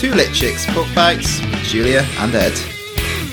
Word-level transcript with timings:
Two 0.00 0.14
Lit 0.14 0.32
Chicks 0.32 0.64
Book 0.72 0.86
Bites, 0.94 1.40
Julia 1.68 2.06
and 2.20 2.34
Ed. 2.34 2.58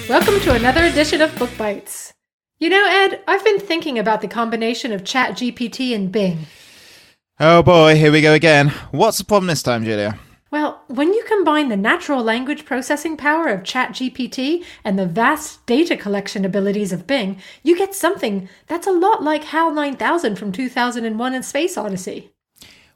Welcome 0.10 0.38
to 0.42 0.54
another 0.54 0.83
edition 0.83 1.21
of 1.21 1.33
Book 1.40 1.50
Bites. 1.58 2.12
You 2.59 2.70
know, 2.70 2.86
Ed, 2.86 3.24
I've 3.25 3.46
been 3.46 3.62
thinking 3.62 3.97
about 3.97 4.20
the 4.20 4.28
combination 4.28 4.92
of 4.92 5.06
ChatGPT 5.06 5.96
and 5.96 6.12
Bing. 6.12 6.40
Oh 7.40 7.64
boy, 7.64 7.96
here 7.96 8.12
we 8.12 8.20
go 8.20 8.34
again. 8.34 8.68
What's 8.92 9.18
the 9.18 9.24
problem 9.24 9.48
this 9.48 9.64
time, 9.64 9.86
Julia? 9.86 10.20
Well, 10.52 10.84
when 10.88 11.14
you 11.14 11.24
combine 11.26 11.70
the 11.70 11.78
natural 11.78 12.22
language 12.22 12.65
processing 12.65 13.15
power 13.15 13.47
of 13.47 13.63
ChatGPT 13.63 14.65
and 14.84 14.99
the 14.99 15.06
vast 15.06 15.65
data 15.68 15.96
collection 15.96 16.44
abilities 16.44 16.91
of 16.91 17.08
Bing, 17.08 17.40
you 17.63 17.77
get 17.77 17.95
something 17.95 18.49
that's 18.68 18.88
a 18.88 18.91
lot 18.91 19.23
like 19.23 19.45
HAL 19.45 19.73
9000 19.73 20.36
from 20.36 20.52
2001 20.52 21.34
and 21.34 21.45
Space 21.45 21.77
Odyssey. 21.77 22.34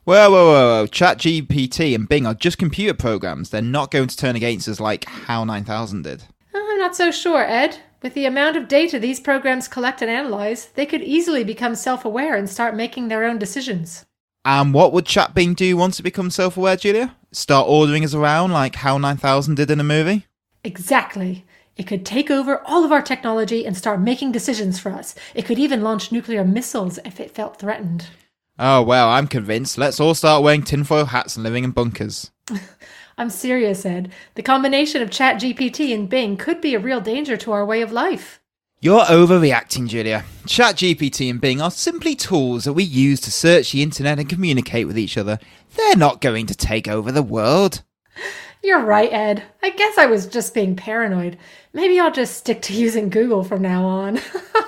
Whoa, 0.04 0.30
whoa, 0.30 0.46
whoa, 0.46 0.80
whoa. 0.80 0.86
ChatGPT 0.88 1.94
and 1.94 2.08
Bing 2.08 2.26
are 2.26 2.34
just 2.34 2.58
computer 2.58 2.92
programs. 2.92 3.50
They're 3.50 3.62
not 3.62 3.92
going 3.92 4.08
to 4.08 4.16
turn 4.16 4.34
against 4.34 4.66
us 4.68 4.80
like 4.80 5.04
HAL 5.04 5.46
9000 5.46 6.02
did. 6.02 6.24
I'm 6.52 6.78
not 6.78 6.96
so 6.96 7.12
sure, 7.12 7.44
Ed. 7.44 7.78
With 8.02 8.14
the 8.14 8.26
amount 8.26 8.56
of 8.56 8.66
data 8.66 8.98
these 8.98 9.20
programs 9.20 9.68
collect 9.68 10.02
and 10.02 10.10
analyze, 10.10 10.66
they 10.74 10.86
could 10.86 11.02
easily 11.02 11.44
become 11.44 11.76
self 11.76 12.04
aware 12.04 12.34
and 12.34 12.50
start 12.50 12.74
making 12.74 13.06
their 13.06 13.22
own 13.22 13.38
decisions. 13.38 14.04
And 14.44 14.74
what 14.74 14.92
would 14.92 15.06
Chat 15.06 15.36
Bing 15.36 15.54
do 15.54 15.76
once 15.76 16.00
it 16.00 16.02
becomes 16.02 16.34
self 16.34 16.56
aware, 16.56 16.76
Julia? 16.76 17.14
Start 17.30 17.68
ordering 17.68 18.04
us 18.04 18.12
around 18.12 18.50
like 18.50 18.74
HAL 18.74 18.98
9000 18.98 19.54
did 19.54 19.70
in 19.70 19.78
a 19.78 19.84
movie? 19.84 20.26
Exactly. 20.64 21.46
It 21.76 21.86
could 21.86 22.04
take 22.04 22.28
over 22.28 22.60
all 22.64 22.84
of 22.84 22.90
our 22.90 23.02
technology 23.02 23.64
and 23.64 23.76
start 23.76 24.00
making 24.00 24.32
decisions 24.32 24.80
for 24.80 24.90
us. 24.90 25.14
It 25.32 25.44
could 25.44 25.60
even 25.60 25.82
launch 25.82 26.10
nuclear 26.10 26.42
missiles 26.44 26.98
if 27.04 27.20
it 27.20 27.30
felt 27.30 27.60
threatened. 27.60 28.08
Oh, 28.58 28.82
well, 28.82 29.08
I'm 29.08 29.26
convinced. 29.26 29.78
Let's 29.78 29.98
all 29.98 30.14
start 30.14 30.42
wearing 30.42 30.62
tinfoil 30.62 31.06
hats 31.06 31.36
and 31.36 31.42
living 31.42 31.64
in 31.64 31.70
bunkers. 31.70 32.30
I'm 33.18 33.30
serious, 33.30 33.84
Ed. 33.84 34.12
The 34.34 34.42
combination 34.42 35.02
of 35.02 35.10
ChatGPT 35.10 35.94
and 35.94 36.08
Bing 36.08 36.36
could 36.36 36.60
be 36.60 36.74
a 36.74 36.80
real 36.80 37.00
danger 37.00 37.36
to 37.36 37.52
our 37.52 37.64
way 37.64 37.82
of 37.82 37.92
life. 37.92 38.40
You're 38.80 39.04
overreacting, 39.04 39.88
Julia. 39.88 40.24
ChatGPT 40.44 41.30
and 41.30 41.40
Bing 41.40 41.60
are 41.60 41.70
simply 41.70 42.16
tools 42.16 42.64
that 42.64 42.72
we 42.72 42.82
use 42.82 43.20
to 43.20 43.30
search 43.30 43.72
the 43.72 43.82
internet 43.82 44.18
and 44.18 44.28
communicate 44.28 44.86
with 44.86 44.98
each 44.98 45.16
other. 45.16 45.38
They're 45.76 45.96
not 45.96 46.20
going 46.20 46.46
to 46.46 46.54
take 46.54 46.88
over 46.88 47.12
the 47.12 47.22
world. 47.22 47.82
You're 48.62 48.84
right, 48.84 49.12
Ed. 49.12 49.42
I 49.60 49.70
guess 49.70 49.98
I 49.98 50.06
was 50.06 50.26
just 50.26 50.54
being 50.54 50.76
paranoid. 50.76 51.36
Maybe 51.72 51.98
I'll 51.98 52.12
just 52.12 52.36
stick 52.36 52.62
to 52.62 52.74
using 52.74 53.08
Google 53.08 53.42
from 53.42 53.60
now 53.60 53.84
on. 53.84 54.20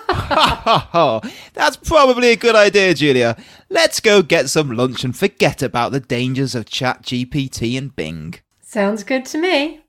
That's 1.54 1.76
probably 1.76 2.32
a 2.32 2.36
good 2.36 2.56
idea, 2.56 2.94
Julia. 2.94 3.36
Let's 3.70 4.00
go 4.00 4.22
get 4.22 4.50
some 4.50 4.72
lunch 4.72 5.04
and 5.04 5.16
forget 5.16 5.62
about 5.62 5.92
the 5.92 6.00
dangers 6.00 6.56
of 6.56 6.64
ChatGPT 6.64 7.78
and 7.78 7.94
Bing. 7.94 8.34
Sounds 8.60 9.04
good 9.04 9.24
to 9.26 9.38
me. 9.38 9.84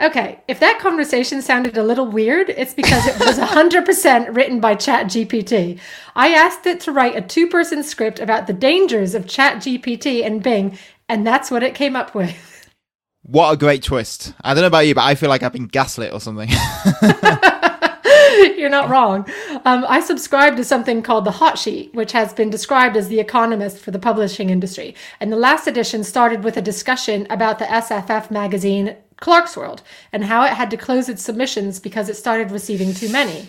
Okay, 0.00 0.40
if 0.48 0.58
that 0.60 0.78
conversation 0.80 1.42
sounded 1.42 1.76
a 1.76 1.82
little 1.82 2.06
weird, 2.06 2.48
it's 2.48 2.72
because 2.72 3.06
it 3.06 3.20
was 3.20 3.38
100% 3.38 4.34
written 4.34 4.58
by 4.58 4.74
ChatGPT. 4.74 5.78
I 6.16 6.28
asked 6.28 6.66
it 6.66 6.80
to 6.80 6.92
write 6.92 7.16
a 7.16 7.20
two 7.20 7.46
person 7.46 7.82
script 7.82 8.18
about 8.18 8.46
the 8.46 8.54
dangers 8.54 9.14
of 9.14 9.26
ChatGPT 9.26 10.24
and 10.24 10.42
Bing, 10.42 10.78
and 11.10 11.26
that's 11.26 11.50
what 11.50 11.62
it 11.62 11.74
came 11.74 11.96
up 11.96 12.14
with. 12.14 12.49
What 13.22 13.52
a 13.52 13.56
great 13.56 13.82
twist. 13.82 14.34
I 14.42 14.54
don't 14.54 14.62
know 14.62 14.68
about 14.68 14.86
you, 14.86 14.94
but 14.94 15.04
I 15.04 15.14
feel 15.14 15.28
like 15.28 15.42
I've 15.42 15.52
been 15.52 15.66
gaslit 15.66 16.12
or 16.12 16.20
something. 16.20 16.48
You're 18.56 18.70
not 18.70 18.88
wrong. 18.88 19.28
Um, 19.64 19.84
I 19.88 20.00
subscribe 20.00 20.56
to 20.56 20.64
something 20.64 21.02
called 21.02 21.24
the 21.24 21.30
Hot 21.32 21.58
Sheet, 21.58 21.94
which 21.94 22.12
has 22.12 22.32
been 22.32 22.48
described 22.48 22.96
as 22.96 23.08
the 23.08 23.20
economist 23.20 23.78
for 23.78 23.90
the 23.90 23.98
publishing 23.98 24.48
industry. 24.50 24.94
And 25.20 25.30
the 25.30 25.36
last 25.36 25.66
edition 25.66 26.04
started 26.04 26.44
with 26.44 26.56
a 26.56 26.62
discussion 26.62 27.26
about 27.28 27.58
the 27.58 27.66
SFF 27.66 28.30
magazine 28.30 28.96
Clarkesworld 29.20 29.82
and 30.12 30.24
how 30.24 30.44
it 30.44 30.52
had 30.52 30.70
to 30.70 30.76
close 30.76 31.08
its 31.08 31.22
submissions 31.22 31.78
because 31.78 32.08
it 32.08 32.16
started 32.16 32.50
receiving 32.50 32.94
too 32.94 33.10
many. 33.10 33.48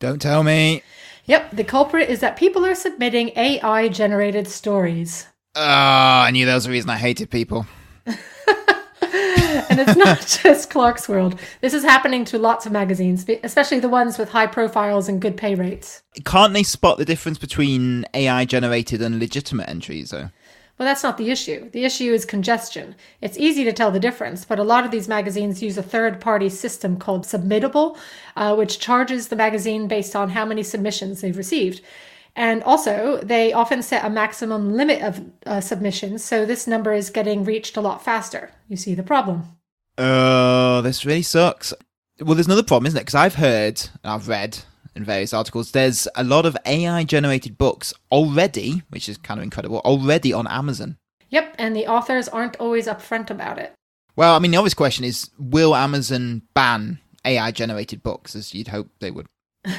Don't 0.00 0.20
tell 0.20 0.42
me. 0.42 0.82
Yep, 1.26 1.52
the 1.52 1.64
culprit 1.64 2.10
is 2.10 2.20
that 2.20 2.36
people 2.36 2.66
are 2.66 2.74
submitting 2.74 3.30
AI 3.36 3.88
generated 3.88 4.48
stories. 4.48 5.26
Oh, 5.54 5.62
I 5.62 6.30
knew 6.32 6.46
that 6.46 6.54
was 6.54 6.64
the 6.64 6.70
reason 6.70 6.90
I 6.90 6.98
hated 6.98 7.30
people. 7.30 7.66
and 9.78 9.88
it's 9.88 9.96
not 10.04 10.20
just 10.42 10.70
Clarkesworld. 10.70 11.38
This 11.60 11.74
is 11.74 11.82
happening 11.82 12.24
to 12.26 12.38
lots 12.38 12.66
of 12.66 12.72
magazines, 12.72 13.26
especially 13.42 13.80
the 13.80 13.88
ones 13.88 14.18
with 14.18 14.30
high 14.30 14.46
profiles 14.46 15.08
and 15.08 15.20
good 15.20 15.36
pay 15.36 15.54
rates. 15.54 16.02
Can't 16.24 16.52
they 16.52 16.62
spot 16.62 16.98
the 16.98 17.04
difference 17.04 17.38
between 17.38 18.04
AI 18.14 18.44
generated 18.44 19.02
and 19.02 19.18
legitimate 19.18 19.68
entries, 19.68 20.10
though? 20.10 20.30
Well, 20.78 20.86
that's 20.88 21.04
not 21.04 21.18
the 21.18 21.30
issue. 21.30 21.70
The 21.70 21.84
issue 21.84 22.12
is 22.12 22.24
congestion. 22.24 22.96
It's 23.20 23.38
easy 23.38 23.62
to 23.64 23.72
tell 23.72 23.92
the 23.92 24.00
difference, 24.00 24.44
but 24.44 24.58
a 24.58 24.64
lot 24.64 24.84
of 24.84 24.90
these 24.90 25.06
magazines 25.06 25.62
use 25.62 25.78
a 25.78 25.84
third 25.84 26.20
party 26.20 26.48
system 26.48 26.96
called 26.96 27.24
Submittable, 27.24 27.96
uh, 28.34 28.56
which 28.56 28.80
charges 28.80 29.28
the 29.28 29.36
magazine 29.36 29.86
based 29.86 30.16
on 30.16 30.30
how 30.30 30.44
many 30.44 30.64
submissions 30.64 31.20
they've 31.20 31.36
received. 31.36 31.80
And 32.34 32.64
also, 32.64 33.20
they 33.22 33.52
often 33.52 33.82
set 33.82 34.04
a 34.04 34.10
maximum 34.10 34.74
limit 34.74 35.02
of 35.02 35.22
uh, 35.46 35.60
submissions, 35.60 36.24
so 36.24 36.44
this 36.44 36.66
number 36.66 36.92
is 36.92 37.10
getting 37.10 37.44
reached 37.44 37.76
a 37.76 37.80
lot 37.80 38.04
faster. 38.04 38.50
You 38.66 38.76
see 38.76 38.96
the 38.96 39.04
problem. 39.04 39.56
Oh, 39.98 40.80
this 40.82 41.04
really 41.04 41.22
sucks. 41.22 41.72
Well, 42.20 42.34
there's 42.34 42.46
another 42.46 42.62
problem, 42.62 42.86
isn't 42.86 42.98
it? 42.98 43.02
Because 43.02 43.14
I've 43.14 43.34
heard, 43.34 43.80
and 44.02 44.12
I've 44.12 44.28
read 44.28 44.58
in 44.94 45.04
various 45.04 45.34
articles, 45.34 45.72
there's 45.72 46.06
a 46.14 46.24
lot 46.24 46.46
of 46.46 46.56
AI 46.66 47.04
generated 47.04 47.58
books 47.58 47.92
already, 48.10 48.82
which 48.90 49.08
is 49.08 49.18
kind 49.18 49.38
of 49.38 49.44
incredible, 49.44 49.78
already 49.78 50.32
on 50.32 50.46
Amazon. 50.46 50.96
Yep, 51.30 51.56
and 51.58 51.74
the 51.74 51.86
authors 51.86 52.28
aren't 52.28 52.56
always 52.56 52.86
upfront 52.86 53.30
about 53.30 53.58
it. 53.58 53.74
Well, 54.16 54.36
I 54.36 54.38
mean, 54.38 54.52
the 54.52 54.56
obvious 54.58 54.74
question 54.74 55.04
is 55.04 55.30
will 55.38 55.74
Amazon 55.74 56.42
ban 56.54 57.00
AI 57.24 57.50
generated 57.50 58.02
books, 58.02 58.36
as 58.36 58.54
you'd 58.54 58.68
hope 58.68 58.88
they 59.00 59.10
would? 59.10 59.26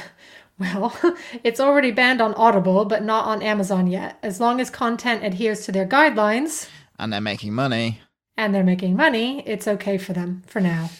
Well, 0.58 0.96
it's 1.44 1.60
already 1.60 1.90
banned 1.90 2.20
on 2.20 2.34
Audible, 2.34 2.84
but 2.84 3.02
not 3.02 3.26
on 3.26 3.42
Amazon 3.42 3.86
yet. 3.86 4.18
As 4.22 4.40
long 4.40 4.60
as 4.60 4.70
content 4.70 5.24
adheres 5.24 5.64
to 5.66 5.72
their 5.72 5.86
guidelines. 5.86 6.68
And 6.98 7.12
they're 7.12 7.20
making 7.20 7.52
money. 7.52 8.00
And 8.36 8.54
they're 8.54 8.64
making 8.64 8.96
money, 8.96 9.42
it's 9.46 9.66
okay 9.66 9.98
for 9.98 10.12
them 10.12 10.42
for 10.46 10.60
now. 10.60 10.90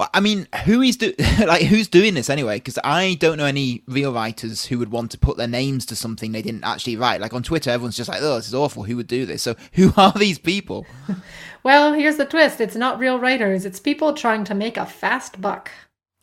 Well, 0.00 0.08
I 0.14 0.20
mean, 0.20 0.48
who 0.64 0.80
is 0.80 0.96
do 0.96 1.12
like 1.46 1.62
who's 1.64 1.86
doing 1.86 2.14
this 2.14 2.30
anyway? 2.30 2.56
Because 2.56 2.78
I 2.82 3.18
don't 3.20 3.36
know 3.36 3.44
any 3.44 3.82
real 3.86 4.14
writers 4.14 4.64
who 4.64 4.78
would 4.78 4.90
want 4.90 5.10
to 5.10 5.18
put 5.18 5.36
their 5.36 5.46
names 5.46 5.84
to 5.86 5.94
something 5.94 6.32
they 6.32 6.40
didn't 6.40 6.64
actually 6.64 6.96
write. 6.96 7.20
Like 7.20 7.34
on 7.34 7.42
Twitter, 7.42 7.68
everyone's 7.68 7.98
just 7.98 8.08
like, 8.08 8.22
"Oh, 8.22 8.36
this 8.36 8.48
is 8.48 8.54
awful. 8.54 8.84
Who 8.84 8.96
would 8.96 9.08
do 9.08 9.26
this?" 9.26 9.42
So, 9.42 9.56
who 9.74 9.92
are 9.98 10.12
these 10.12 10.38
people? 10.38 10.86
well, 11.62 11.92
here's 11.92 12.16
the 12.16 12.24
twist: 12.24 12.62
it's 12.62 12.76
not 12.76 12.98
real 12.98 13.18
writers; 13.18 13.66
it's 13.66 13.78
people 13.78 14.14
trying 14.14 14.44
to 14.44 14.54
make 14.54 14.78
a 14.78 14.86
fast 14.86 15.40
buck. 15.42 15.70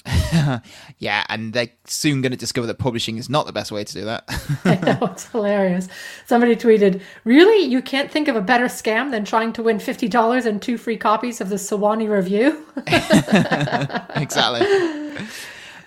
yeah, 0.99 1.25
and 1.29 1.53
they're 1.53 1.69
soon 1.85 2.21
going 2.21 2.31
to 2.31 2.37
discover 2.37 2.67
that 2.67 2.79
publishing 2.79 3.17
is 3.17 3.29
not 3.29 3.45
the 3.45 3.53
best 3.53 3.71
way 3.71 3.83
to 3.83 3.93
do 3.93 4.05
that. 4.05 4.23
I 4.65 4.75
know, 4.75 5.07
it's 5.07 5.27
hilarious. 5.27 5.87
Somebody 6.25 6.55
tweeted, 6.55 7.01
Really? 7.23 7.65
You 7.65 7.81
can't 7.81 8.11
think 8.11 8.27
of 8.27 8.35
a 8.35 8.41
better 8.41 8.65
scam 8.65 9.11
than 9.11 9.25
trying 9.25 9.53
to 9.53 9.63
win 9.63 9.77
$50 9.77 10.45
and 10.45 10.61
two 10.61 10.77
free 10.77 10.97
copies 10.97 11.41
of 11.41 11.49
the 11.49 11.55
Sewanee 11.55 12.09
Review? 12.09 12.65
exactly. 14.21 14.65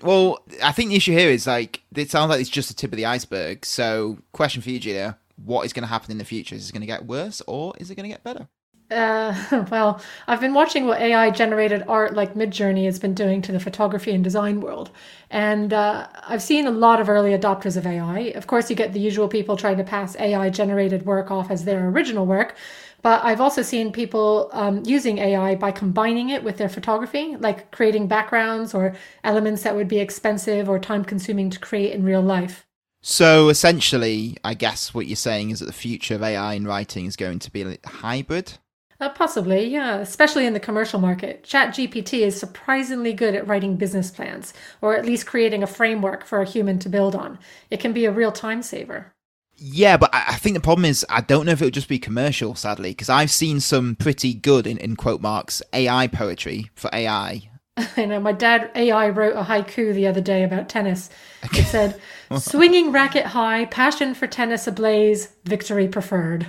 Well, 0.01 0.39
I 0.63 0.71
think 0.71 0.89
the 0.89 0.95
issue 0.95 1.13
here 1.13 1.29
is 1.29 1.47
like, 1.47 1.81
it 1.95 2.09
sounds 2.09 2.29
like 2.29 2.41
it's 2.41 2.49
just 2.49 2.69
the 2.69 2.75
tip 2.75 2.91
of 2.91 2.97
the 2.97 3.05
iceberg. 3.05 3.65
So, 3.65 4.17
question 4.31 4.61
for 4.61 4.69
you, 4.69 4.79
Julia 4.79 5.17
what 5.45 5.65
is 5.65 5.73
going 5.73 5.83
to 5.83 5.87
happen 5.87 6.11
in 6.11 6.17
the 6.17 6.25
future? 6.25 6.55
Is 6.55 6.69
it 6.69 6.73
going 6.73 6.81
to 6.81 6.87
get 6.87 7.05
worse 7.05 7.41
or 7.47 7.73
is 7.77 7.89
it 7.89 7.95
going 7.95 8.09
to 8.09 8.13
get 8.13 8.23
better? 8.23 8.47
Uh, 8.91 9.65
well, 9.71 10.01
I've 10.27 10.41
been 10.41 10.53
watching 10.53 10.85
what 10.85 11.01
AI 11.01 11.29
generated 11.31 11.83
art 11.87 12.13
like 12.13 12.33
Midjourney 12.33 12.85
has 12.85 12.99
been 12.99 13.13
doing 13.13 13.41
to 13.43 13.51
the 13.51 13.59
photography 13.59 14.11
and 14.11 14.23
design 14.23 14.61
world. 14.61 14.91
And 15.29 15.71
uh, 15.73 16.07
I've 16.27 16.41
seen 16.41 16.67
a 16.67 16.71
lot 16.71 16.99
of 16.99 17.09
early 17.09 17.31
adopters 17.31 17.77
of 17.77 17.87
AI. 17.87 18.33
Of 18.35 18.47
course, 18.47 18.69
you 18.69 18.75
get 18.75 18.93
the 18.93 18.99
usual 18.99 19.27
people 19.27 19.55
trying 19.55 19.77
to 19.77 19.83
pass 19.83 20.15
AI 20.17 20.49
generated 20.49 21.05
work 21.05 21.31
off 21.31 21.49
as 21.49 21.63
their 21.63 21.87
original 21.87 22.25
work. 22.25 22.55
But 23.01 23.23
I've 23.23 23.41
also 23.41 23.63
seen 23.63 23.91
people 23.91 24.49
um, 24.53 24.83
using 24.85 25.17
AI 25.17 25.55
by 25.55 25.71
combining 25.71 26.29
it 26.29 26.43
with 26.43 26.57
their 26.57 26.69
photography, 26.69 27.35
like 27.37 27.71
creating 27.71 28.07
backgrounds 28.07 28.75
or 28.75 28.95
elements 29.23 29.63
that 29.63 29.75
would 29.75 29.87
be 29.87 29.99
expensive 29.99 30.69
or 30.69 30.77
time 30.77 31.03
consuming 31.03 31.49
to 31.49 31.59
create 31.59 31.93
in 31.93 32.03
real 32.03 32.21
life. 32.21 32.67
So 33.01 33.49
essentially, 33.49 34.37
I 34.43 34.53
guess 34.53 34.93
what 34.93 35.07
you're 35.07 35.15
saying 35.15 35.49
is 35.49 35.59
that 35.59 35.65
the 35.65 35.73
future 35.73 36.13
of 36.13 36.21
AI 36.21 36.53
in 36.53 36.65
writing 36.67 37.07
is 37.07 37.15
going 37.15 37.39
to 37.39 37.51
be 37.51 37.63
a 37.63 37.77
hybrid 37.83 38.59
uh, 39.01 39.09
possibly, 39.09 39.65
yeah, 39.67 39.97
especially 39.97 40.45
in 40.45 40.53
the 40.53 40.59
commercial 40.59 40.99
market. 40.99 41.43
ChatGPT 41.43 42.19
is 42.19 42.39
surprisingly 42.39 43.13
good 43.13 43.33
at 43.33 43.47
writing 43.47 43.75
business 43.75 44.11
plans, 44.11 44.53
or 44.79 44.95
at 44.95 45.05
least 45.05 45.25
creating 45.25 45.63
a 45.63 45.67
framework 45.67 46.23
for 46.23 46.39
a 46.39 46.45
human 46.45 46.77
to 46.79 46.87
build 46.87 47.15
on. 47.15 47.39
It 47.71 47.79
can 47.79 47.93
be 47.93 48.05
a 48.05 48.11
real 48.11 48.31
time 48.31 48.61
saver. 48.61 49.11
Yeah, 49.57 49.97
but 49.97 50.11
I 50.13 50.35
think 50.35 50.55
the 50.55 50.61
problem 50.61 50.85
is 50.85 51.05
I 51.09 51.21
don't 51.21 51.45
know 51.45 51.51
if 51.51 51.61
it 51.61 51.65
would 51.65 51.73
just 51.73 51.89
be 51.89 51.99
commercial, 51.99 52.55
sadly, 52.55 52.91
because 52.91 53.09
I've 53.09 53.31
seen 53.31 53.59
some 53.59 53.95
pretty 53.95 54.33
good, 54.33 54.65
in, 54.67 54.77
in 54.77 54.95
quote 54.95 55.21
marks, 55.21 55.61
AI 55.73 56.07
poetry 56.07 56.69
for 56.75 56.89
AI. 56.93 57.49
I 57.97 58.05
know 58.05 58.19
my 58.19 58.33
dad 58.33 58.69
AI 58.75 59.09
wrote 59.09 59.35
a 59.35 59.43
haiku 59.43 59.93
the 59.93 60.07
other 60.07 60.21
day 60.21 60.43
about 60.43 60.69
tennis. 60.69 61.09
It 61.53 61.65
said, 61.65 61.99
"Swinging 62.37 62.91
racket 62.91 63.25
high, 63.25 63.65
passion 63.65 64.13
for 64.13 64.27
tennis 64.27 64.67
ablaze, 64.67 65.29
victory 65.45 65.87
preferred." 65.87 66.45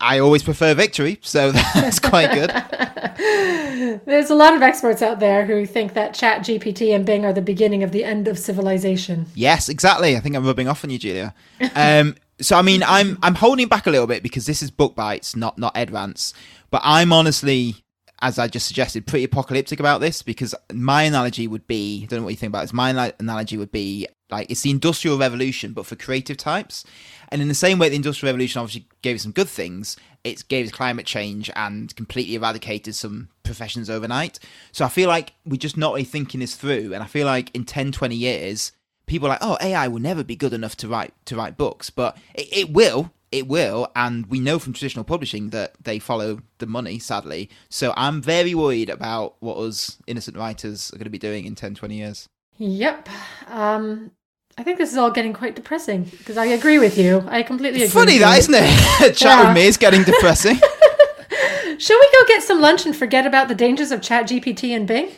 I 0.00 0.18
always 0.18 0.42
prefer 0.42 0.74
victory, 0.74 1.18
so 1.22 1.52
that's 1.74 1.98
quite 1.98 2.32
good. 2.32 2.50
There's 4.06 4.30
a 4.30 4.34
lot 4.34 4.54
of 4.54 4.62
experts 4.62 5.00
out 5.02 5.20
there 5.20 5.46
who 5.46 5.64
think 5.64 5.94
that 5.94 6.14
Chat 6.14 6.42
GPT 6.42 6.94
and 6.94 7.06
Bing 7.06 7.24
are 7.24 7.32
the 7.32 7.42
beginning 7.42 7.82
of 7.82 7.92
the 7.92 8.04
end 8.04 8.28
of 8.28 8.38
civilization. 8.38 9.26
Yes, 9.34 9.68
exactly. 9.68 10.16
I 10.16 10.20
think 10.20 10.36
I'm 10.36 10.44
rubbing 10.44 10.68
off 10.68 10.84
on 10.84 10.90
you, 10.90 10.98
Julia. 10.98 11.34
Um, 11.74 12.16
so 12.40 12.56
I 12.56 12.62
mean, 12.62 12.82
I'm 12.82 13.18
I'm 13.22 13.34
holding 13.34 13.68
back 13.68 13.86
a 13.86 13.90
little 13.90 14.06
bit 14.06 14.22
because 14.22 14.44
this 14.46 14.62
is 14.62 14.70
book 14.70 14.94
bites, 14.94 15.34
not 15.34 15.58
not 15.58 15.76
Ed 15.76 15.90
rants. 15.90 16.34
But 16.70 16.82
I'm 16.84 17.12
honestly, 17.12 17.76
as 18.20 18.38
I 18.38 18.48
just 18.48 18.66
suggested, 18.66 19.06
pretty 19.06 19.24
apocalyptic 19.24 19.80
about 19.80 20.00
this 20.00 20.22
because 20.22 20.54
my 20.72 21.02
analogy 21.02 21.46
would 21.46 21.66
be 21.66 22.02
I 22.02 22.06
don't 22.06 22.20
know 22.20 22.24
what 22.24 22.30
you 22.30 22.36
think 22.36 22.50
about 22.50 22.62
this. 22.62 22.72
My 22.72 23.12
analogy 23.18 23.56
would 23.56 23.72
be 23.72 24.08
like 24.30 24.50
it's 24.50 24.62
the 24.62 24.70
industrial 24.70 25.18
revolution, 25.18 25.72
but 25.72 25.86
for 25.86 25.96
creative 25.96 26.36
types. 26.36 26.84
And 27.28 27.42
in 27.42 27.48
the 27.48 27.54
same 27.54 27.78
way, 27.78 27.88
the 27.88 27.96
industrial 27.96 28.32
revolution 28.32 28.60
obviously 28.60 28.88
gave 29.02 29.16
us 29.16 29.22
some 29.22 29.32
good 29.32 29.48
things. 29.48 29.96
It 30.24 30.48
gave 30.48 30.66
us 30.66 30.72
climate 30.72 31.06
change 31.06 31.50
and 31.54 31.94
completely 31.94 32.34
eradicated 32.34 32.94
some 32.94 33.28
professions 33.42 33.90
overnight. 33.90 34.38
So 34.72 34.84
I 34.84 34.88
feel 34.88 35.08
like 35.08 35.34
we're 35.44 35.56
just 35.56 35.76
not 35.76 35.92
really 35.92 36.04
thinking 36.04 36.40
this 36.40 36.56
through. 36.56 36.94
And 36.94 37.02
I 37.02 37.06
feel 37.06 37.26
like 37.26 37.54
in 37.54 37.64
10, 37.64 37.92
20 37.92 38.14
years, 38.16 38.72
people 39.06 39.28
are 39.28 39.30
like, 39.30 39.38
oh, 39.42 39.56
AI 39.60 39.88
will 39.88 40.00
never 40.00 40.24
be 40.24 40.36
good 40.36 40.52
enough 40.52 40.76
to 40.78 40.88
write 40.88 41.14
to 41.26 41.36
write 41.36 41.56
books, 41.56 41.90
but 41.90 42.16
it, 42.34 42.48
it 42.50 42.70
will. 42.70 43.12
It 43.36 43.46
will, 43.48 43.88
and 43.94 44.26
we 44.26 44.40
know 44.40 44.58
from 44.58 44.72
traditional 44.72 45.04
publishing 45.04 45.50
that 45.50 45.74
they 45.82 45.98
follow 45.98 46.40
the 46.58 46.66
money, 46.66 46.98
sadly. 46.98 47.50
So 47.68 47.92
I'm 47.96 48.22
very 48.22 48.54
worried 48.54 48.88
about 48.88 49.36
what 49.40 49.58
us 49.58 49.98
innocent 50.06 50.36
writers 50.38 50.90
are 50.92 50.96
going 50.96 51.04
to 51.04 51.10
be 51.10 51.18
doing 51.18 51.44
in 51.44 51.54
10, 51.54 51.74
20 51.74 51.94
years. 51.94 52.28
Yep. 52.56 53.08
Um, 53.48 54.10
I 54.56 54.62
think 54.62 54.78
this 54.78 54.90
is 54.90 54.96
all 54.96 55.10
getting 55.10 55.34
quite 55.34 55.54
depressing 55.54 56.04
because 56.04 56.38
I 56.38 56.46
agree 56.46 56.78
with 56.78 56.96
you. 56.96 57.22
I 57.28 57.42
completely 57.42 57.80
agree. 57.82 57.90
Funny 57.90 58.16
that, 58.18 58.38
isn't 58.38 58.54
it? 58.54 59.14
Chat 59.16 59.20
Yeah. 59.38 59.46
with 59.48 59.54
me 59.54 59.66
is 59.66 59.76
getting 59.76 60.02
depressing. 60.02 60.56
Shall 61.78 61.98
we 62.00 62.08
go 62.12 62.24
get 62.26 62.42
some 62.42 62.62
lunch 62.62 62.86
and 62.86 62.96
forget 62.96 63.26
about 63.26 63.48
the 63.48 63.54
dangers 63.54 63.92
of 63.92 64.00
Chat 64.00 64.28
GPT 64.28 64.74
and 64.74 64.86
Bing? 64.88 65.10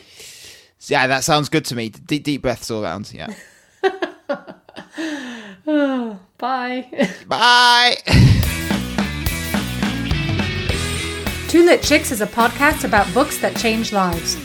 yeah, 0.87 1.07
that 1.07 1.23
sounds 1.23 1.47
good 1.47 1.63
to 1.65 1.75
me. 1.75 1.87
Deep, 1.89 2.23
deep 2.23 2.41
breaths 2.41 2.69
all 2.69 2.83
around. 2.83 3.13
Yeah. 3.13 3.27
Bye. 6.39 6.87
Bye. 7.27 7.97
Two 11.49 11.63
Lit 11.65 11.81
Chicks 11.81 12.11
is 12.11 12.21
a 12.21 12.27
podcast 12.27 12.83
about 12.85 13.11
books 13.13 13.39
that 13.39 13.55
change 13.57 13.91
lives. 13.91 14.35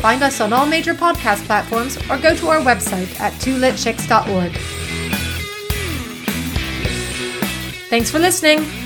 Find 0.00 0.22
us 0.22 0.40
on 0.40 0.52
all 0.52 0.66
major 0.66 0.94
podcast 0.94 1.44
platforms 1.46 1.96
or 2.10 2.18
go 2.18 2.34
to 2.34 2.48
our 2.48 2.60
website 2.60 3.20
at 3.20 3.32
twolitchicks.org. 3.34 4.52
Thanks 7.88 8.10
for 8.10 8.18
listening. 8.18 8.81